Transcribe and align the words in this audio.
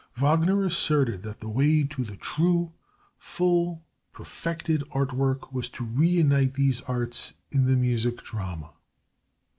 Wagner 0.15 0.63
asserted 0.63 1.21
that 1.21 1.41
the 1.41 1.47
way 1.47 1.83
to 1.83 2.03
the 2.03 2.15
true, 2.15 2.71
full, 3.19 3.85
perfected 4.13 4.83
art 4.89 5.13
work 5.13 5.53
was 5.53 5.69
to 5.69 5.83
reunite 5.85 6.55
these 6.55 6.81
arts 6.87 7.33
in 7.51 7.65
the 7.65 7.75
Music 7.75 8.23
Drama. 8.23 8.71